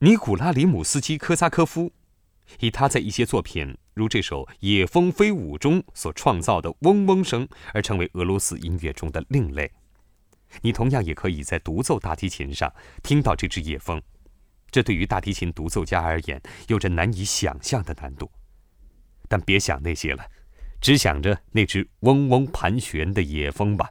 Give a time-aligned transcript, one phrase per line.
[0.00, 1.92] 尼古拉·里姆斯基科萨科夫，
[2.60, 9.70] 以他在一些作品，如这首《野蜂飞舞》中所创造的嗡嗡声，而成为俄罗斯音乐中的另类。
[10.62, 12.72] 你同样也可以在独奏大提琴上
[13.02, 14.02] 听到这只野蜂，
[14.70, 18.30] 这对于大提琴独奏家而言有着难以想象的难度。
[19.28, 20.26] 但别想那些了，
[20.80, 23.90] 只想着那只嗡嗡盘旋的野蜂吧。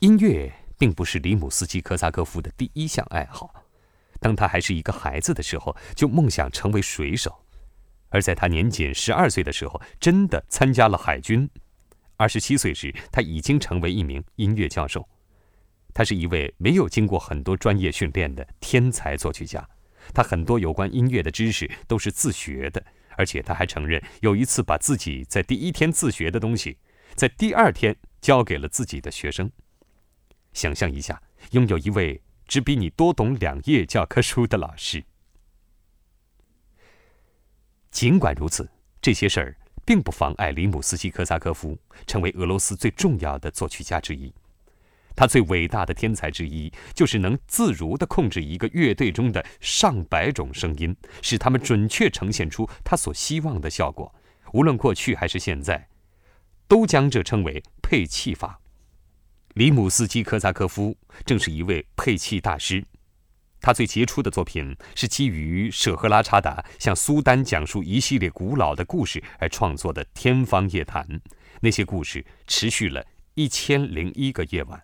[0.00, 3.64] 音乐并不是里姆斯基科萨科夫的第一项爱好。
[4.20, 7.30] 当他还是一个孩子的时候，就梦想成为水手；
[8.10, 11.48] 而在他年仅十二岁的时候，真的参加了海军。
[12.18, 15.08] 二十七岁时，他已经成为一名音乐教授。
[15.94, 19.66] 他是一位没有经过很多专业训练的天才作曲家。
[20.12, 22.84] 他很多有关音乐的知识都是自学的，
[23.16, 26.76] 而且他还承认有一次把自己在第一天自学的东西，
[27.14, 29.50] 在第二天教给了自己的学生。
[30.56, 31.20] 想象一下，
[31.50, 35.04] 拥有一位只比你多懂两页教科书的老师。
[37.90, 38.66] 尽管如此，
[39.02, 44.32] 这些事儿并不妨碍里姆斯基科萨科夫成为俄罗斯最重要的作曲家之一。
[45.14, 54.14] 他最伟大的天才之一，就是能自如地控制一个乐队中的上百种声音，使他们准确呈现出他所希望的效果。
[54.54, 55.86] 无论过去还是现在，
[56.66, 58.58] 都将这称为配器法。
[59.56, 60.94] 里姆斯基科萨科夫
[61.24, 62.84] 正是一位配器大师，
[63.58, 71.02] 他最杰出的作品是基于舍赫拉查达向苏丹讲述一系列古老的故事而创作的《天方夜谭》。
[71.60, 73.02] 那些故事持续了
[73.32, 74.78] 一千零一个夜晚。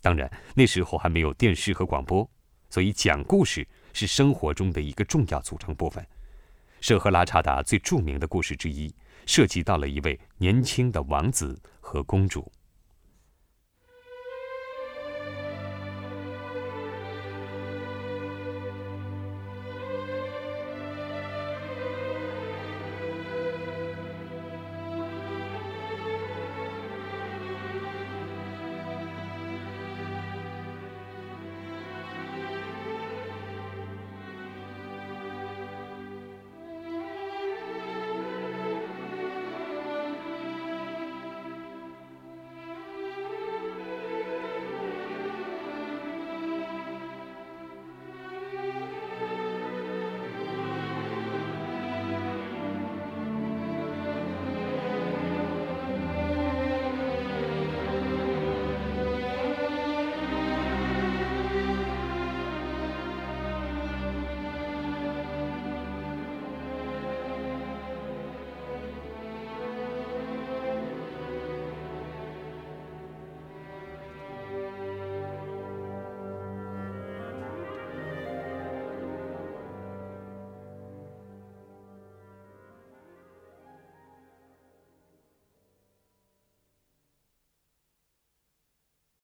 [0.00, 2.26] 当然，那时候还没有电视和广播，
[2.70, 6.02] 所以讲故事是生活中的一个重要组成部分。
[6.80, 8.90] 舍赫拉查达最著名的故事之一，
[9.26, 12.50] 涉及到了一位年轻的王子和公主。